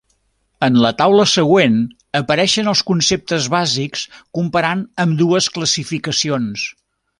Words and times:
En 0.67 0.77
la 0.83 0.91
taula 1.01 1.25
següent 1.33 1.75
apareixen 2.21 2.71
els 2.73 2.81
conceptes 2.89 3.51
bàsics 3.57 4.07
comparant 4.39 4.83
ambdues 5.07 5.53
classificacions. 5.59 6.69